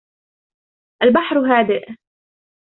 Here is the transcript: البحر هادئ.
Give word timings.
البحر 1.03 1.37
هادئ. 1.39 1.95